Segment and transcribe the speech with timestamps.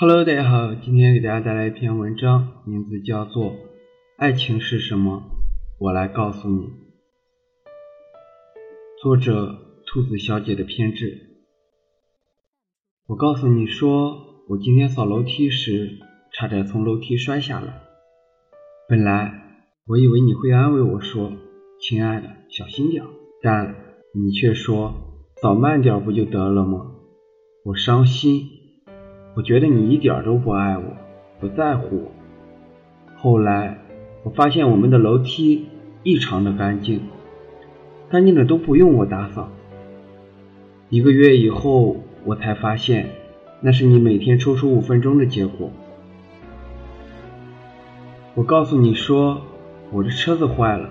[0.00, 3.52] Hello，大家好，今天给大家带来一篇文章，名字叫做
[4.16, 5.18] 《爱情是什么》，
[5.78, 6.70] 我来告诉你。
[9.02, 11.42] 作者：兔子小姐的偏执。
[13.08, 15.98] 我告诉你说，我今天扫楼梯时，
[16.32, 17.82] 差点从楼梯摔下来。
[18.88, 19.30] 本来
[19.86, 21.30] 我以为你会安慰我说
[21.78, 23.04] ：“亲爱的，小心点。”
[23.42, 23.74] 但
[24.14, 24.94] 你却说
[25.42, 26.90] ：“扫慢点不就得了吗？”
[27.66, 28.59] 我伤心。
[29.34, 30.82] 我觉得你一点都不爱我，
[31.38, 32.12] 不在乎我。
[33.16, 33.78] 后来
[34.24, 35.66] 我发现我们的楼梯
[36.02, 37.02] 异常的干净，
[38.10, 39.48] 干净的都不用我打扫。
[40.88, 43.10] 一个月以后，我才发现
[43.60, 45.70] 那是你每天抽出五分钟的结果。
[48.34, 49.42] 我告诉你说，
[49.92, 50.90] 我的车子坏了，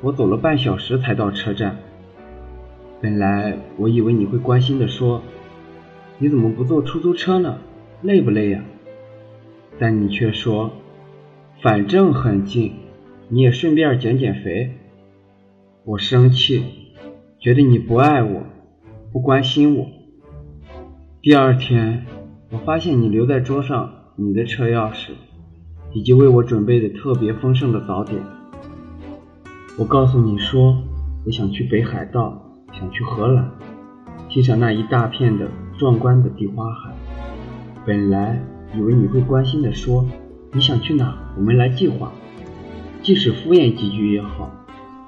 [0.00, 1.76] 我走了半小时才到车站。
[3.00, 5.22] 本来我以为你会关心的说。
[6.18, 7.58] 你怎么不坐出租车呢？
[8.02, 8.62] 累不累呀？
[9.78, 10.70] 但你却说，
[11.60, 12.72] 反正很近，
[13.28, 14.78] 你也顺便减减肥。
[15.84, 16.64] 我生气，
[17.40, 18.42] 觉得你不爱我，
[19.12, 19.86] 不关心我。
[21.20, 22.06] 第二天，
[22.50, 25.12] 我发现你留在桌上你的车钥匙，
[25.92, 28.20] 以及为我准备的特别丰盛的早点。
[29.78, 30.76] 我告诉你说，
[31.24, 32.40] 我想去北海道，
[32.72, 33.50] 想去荷兰，
[34.28, 35.48] 欣赏那一大片的。
[35.78, 36.92] 壮观的地花海，
[37.84, 38.40] 本来
[38.76, 40.06] 以为你会关心的说
[40.52, 42.12] 你想去哪，我们来计划。
[43.02, 44.50] 即使敷衍几句也好，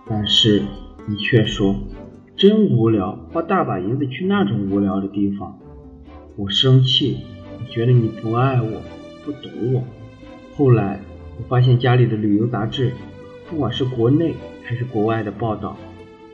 [0.09, 0.63] 但是
[1.07, 1.77] 你却说
[2.37, 5.57] 真无聊，花大把银子去那种无聊的地方。
[6.37, 7.19] 我生气，
[7.61, 8.83] 我觉得你不爱我，
[9.25, 9.85] 不懂我。
[10.57, 11.01] 后来
[11.39, 12.93] 我发现家里的旅游杂志，
[13.49, 14.35] 不管是国内
[14.65, 15.77] 还是国外的报道，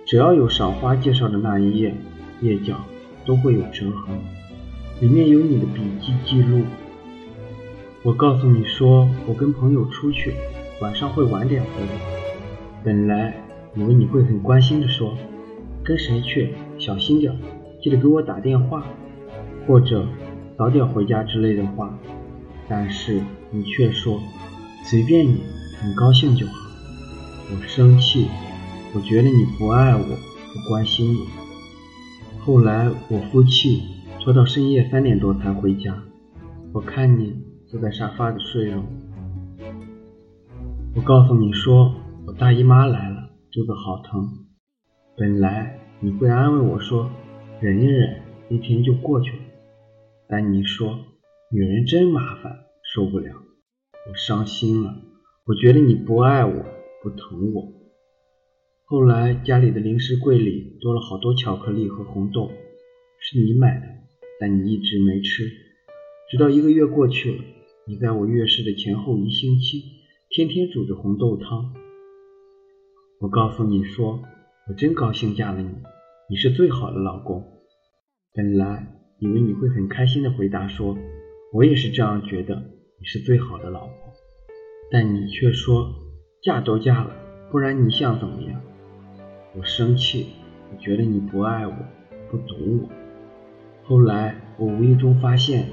[0.06, 1.94] 只要有赏花介绍的那一页
[2.41, 2.77] 页角。
[3.25, 4.19] 都会有折痕，
[5.01, 6.63] 里面有你的笔记记录。
[8.03, 10.34] 我告诉你说，我跟朋友出去，
[10.81, 11.89] 晚上会晚点回来。
[12.83, 13.34] 本来
[13.75, 15.15] 以为你会很关心的说，
[15.84, 17.37] 跟谁去，小心点，
[17.83, 18.87] 记得给我打电话，
[19.67, 20.06] 或者
[20.56, 21.94] 早点回家之类的话。
[22.69, 24.19] 但是你却说，
[24.84, 25.43] 随便你，
[25.81, 26.53] 很高兴就好。
[27.53, 28.28] 我生气，
[28.94, 31.50] 我觉得你不爱我，不关心我。
[32.43, 33.83] 后来我夫妻
[34.19, 36.03] 拖到深夜三点多才回家，
[36.73, 37.37] 我看你
[37.67, 38.83] 坐在沙发里睡了。
[40.97, 41.95] 我告诉你说，
[42.27, 44.47] 我大姨妈来了，肚子好疼。
[45.19, 47.11] 本来你会安慰我说，
[47.61, 49.43] 忍一忍，一天就过去了。
[50.27, 50.99] 但你说，
[51.53, 52.56] 女人真麻烦，
[52.95, 53.34] 受不了。
[54.09, 54.95] 我伤心了，
[55.45, 56.65] 我觉得你不爱我，
[57.03, 57.80] 不疼我。
[58.91, 62.51] 后来家里的零食柜里多了好多巧克力和红豆，
[63.21, 63.87] 是你买的，
[64.41, 65.49] 但你一直没吃。
[66.28, 67.45] 直到一个月过去了，
[67.87, 69.81] 你在我月事的前后一星期，
[70.29, 71.73] 天天煮着红豆汤。
[73.21, 74.25] 我告诉你说，
[74.69, 75.69] 我真高兴嫁了你，
[76.29, 77.45] 你是最好的老公。
[78.34, 78.89] 本来
[79.21, 80.99] 以为你会很开心的回答说，
[81.53, 82.56] 我也是这样觉得，
[82.99, 83.95] 你是最好的老婆。
[84.91, 85.95] 但你却说，
[86.43, 87.15] 嫁都嫁了，
[87.53, 88.61] 不然你想怎么样？
[89.53, 90.28] 我生气，
[90.72, 91.75] 我觉得你不爱我，
[92.31, 92.88] 不懂我。
[93.83, 95.66] 后来我无意中发现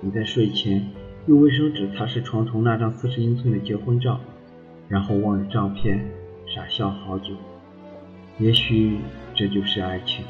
[0.00, 0.86] 你在睡前
[1.26, 4.20] 用卫生纸擦拭床头那张四十英寸的结婚照，
[4.88, 6.04] 然后望着照片
[6.46, 7.34] 傻笑好久。
[8.38, 8.98] 也许
[9.34, 10.24] 这就是爱情。